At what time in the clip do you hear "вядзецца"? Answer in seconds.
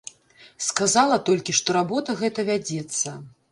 2.51-3.17